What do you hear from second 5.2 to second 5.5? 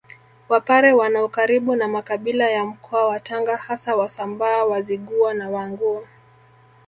na